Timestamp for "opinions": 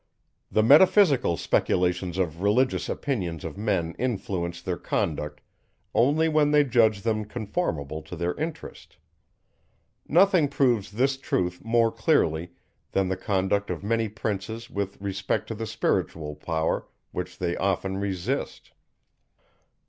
2.89-3.43